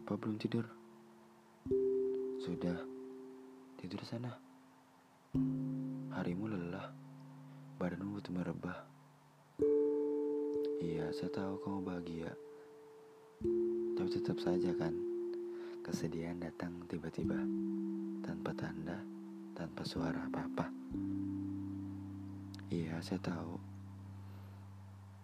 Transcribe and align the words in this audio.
Kenapa 0.00 0.16
belum 0.16 0.40
tidur? 0.40 0.64
Sudah, 2.40 2.72
tidur 3.76 4.00
sana. 4.00 4.32
Harimu 6.16 6.48
lelah, 6.48 6.88
badanmu 7.76 8.16
butuh 8.16 8.32
merebah. 8.32 8.80
Iya, 10.80 11.12
saya 11.12 11.28
tahu 11.36 11.60
kamu 11.60 11.78
bahagia. 11.84 12.32
Tapi 14.00 14.08
tetap 14.08 14.40
saja 14.40 14.72
kan, 14.80 14.96
kesedihan 15.84 16.40
datang 16.40 16.80
tiba-tiba, 16.88 17.36
tanpa 18.24 18.56
tanda, 18.56 19.04
tanpa 19.52 19.84
suara 19.84 20.26
apa-apa. 20.32 20.64
Iya, 22.72 22.96
saya 23.04 23.20
tahu. 23.20 23.52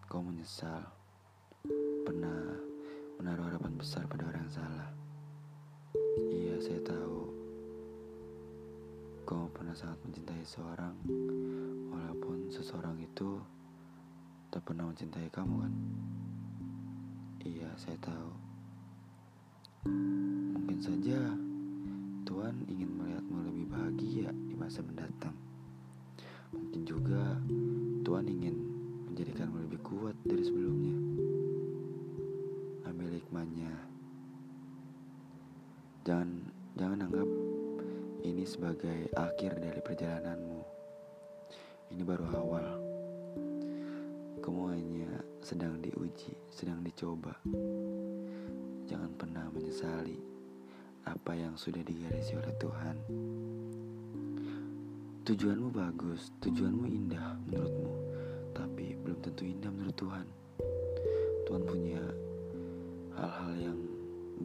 Kau 0.04 0.20
menyesal, 0.20 0.85
pernah 2.04 2.61
menaruh 3.16 3.49
harapan 3.49 3.72
besar 3.80 4.04
pada 4.04 4.25
orang 4.46 4.63
salah. 4.63 4.91
Iya, 6.31 6.55
saya 6.63 6.79
tahu. 6.86 7.35
Kau 9.27 9.50
pernah 9.50 9.75
sangat 9.75 9.99
mencintai 10.07 10.39
seorang, 10.46 10.95
walaupun 11.91 12.46
seseorang 12.55 12.95
itu 13.03 13.43
tak 14.55 14.63
pernah 14.63 14.86
mencintai 14.86 15.27
kamu 15.35 15.67
kan? 15.67 15.75
Iya, 17.43 17.75
saya 17.75 17.99
tahu. 17.99 18.31
Mungkin 20.55 20.79
saja 20.79 21.19
Tuhan 22.22 22.55
ingin 22.71 22.91
melihatmu 23.03 23.50
lebih 23.50 23.67
bahagia 23.67 24.31
di 24.31 24.55
masa 24.55 24.79
mendatang. 24.86 25.35
Mungkin 26.55 26.86
juga 26.86 27.35
Tuhan 28.07 28.31
ingin 28.31 28.55
menjadikanmu 29.11 29.58
lebih 29.67 29.83
kuat 29.83 30.14
dari 30.22 30.47
sebelumnya. 30.47 30.94
Ambil 32.86 33.10
hikmahnya. 33.10 33.66
Jangan 36.06 36.38
jangan 36.78 37.02
anggap 37.02 37.26
ini 38.22 38.46
sebagai 38.46 39.10
akhir 39.18 39.58
dari 39.58 39.82
perjalananmu. 39.82 40.62
Ini 41.90 42.02
baru 42.06 42.30
awal. 42.30 42.66
Kamu 44.38 44.70
hanya 44.70 45.18
sedang 45.42 45.82
diuji, 45.82 46.30
sedang 46.46 46.86
dicoba. 46.86 47.34
Jangan 48.86 49.18
pernah 49.18 49.50
menyesali 49.50 50.14
apa 51.10 51.34
yang 51.34 51.58
sudah 51.58 51.82
digarisi 51.82 52.38
oleh 52.38 52.54
Tuhan. 52.54 52.96
Tujuanmu 55.26 55.74
bagus, 55.74 56.30
tujuanmu 56.38 56.86
indah 56.86 57.34
menurutmu, 57.50 57.94
tapi 58.54 58.94
belum 58.94 59.18
tentu 59.26 59.42
indah 59.42 59.74
menurut 59.74 59.98
Tuhan. 59.98 60.26
Tuhan 61.50 61.62
punya 61.66 61.98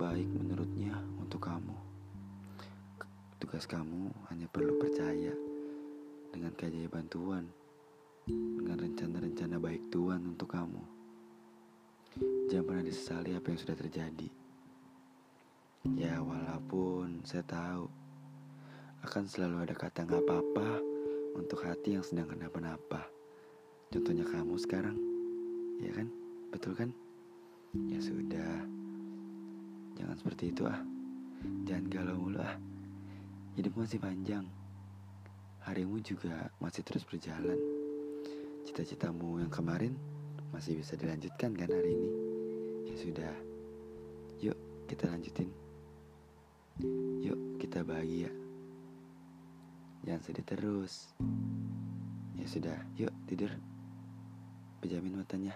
baik 0.02 0.34
menurutnya 0.34 0.98
untuk 1.22 1.46
kamu. 1.46 1.78
Tugas 3.38 3.70
kamu 3.70 4.10
hanya 4.34 4.50
perlu 4.50 4.82
percaya 4.82 5.30
dengan 6.34 6.50
keajaiban 6.58 7.06
Tuhan, 7.06 7.46
dengan 8.26 8.82
rencana-rencana 8.82 9.62
baik 9.62 9.94
Tuhan 9.94 10.26
untuk 10.26 10.50
kamu. 10.58 10.82
Jangan 12.50 12.66
pernah 12.66 12.82
disesali 12.82 13.38
apa 13.38 13.54
yang 13.54 13.62
sudah 13.62 13.78
terjadi. 13.78 14.30
Ya, 15.94 16.18
walaupun 16.18 17.22
saya 17.22 17.46
tahu 17.46 17.86
akan 19.06 19.24
selalu 19.30 19.70
ada 19.70 19.78
kata 19.78 20.10
nggak 20.10 20.26
apa-apa 20.26 20.82
untuk 21.38 21.62
hati 21.62 21.94
yang 21.94 22.02
sedang 22.02 22.26
kenapa-napa. 22.26 23.06
Contohnya 23.94 24.26
kamu 24.26 24.58
sekarang, 24.58 24.98
ya 25.78 25.94
kan? 25.94 26.10
Betul 26.50 26.74
kan? 26.74 26.90
Ya 27.86 28.02
sudah, 28.02 28.66
jangan 30.02 30.18
seperti 30.18 30.50
itu 30.50 30.66
ah. 30.66 30.82
Jangan 31.70 31.86
galau 31.94 32.18
mulu 32.18 32.42
ah. 32.42 32.58
Hidup 33.54 33.78
masih 33.78 34.02
panjang. 34.02 34.50
Harimu 35.62 36.02
juga 36.02 36.50
masih 36.58 36.82
terus 36.82 37.06
berjalan. 37.06 37.58
Cita-citamu 38.66 39.38
yang 39.46 39.54
kemarin 39.54 39.94
masih 40.50 40.82
bisa 40.82 40.98
dilanjutkan 40.98 41.54
kan 41.54 41.70
hari 41.70 41.94
ini? 41.94 42.10
Ya 42.90 42.96
sudah. 42.98 43.34
Yuk 44.42 44.58
kita 44.90 45.06
lanjutin. 45.06 45.54
Yuk 47.22 47.62
kita 47.62 47.86
bahagia. 47.86 48.34
Jangan 50.02 50.22
sedih 50.26 50.46
terus. 50.50 51.14
Ya 52.42 52.50
sudah, 52.50 52.78
yuk 52.98 53.14
tidur. 53.30 53.54
Pejamin 54.82 55.14
matanya. 55.22 55.54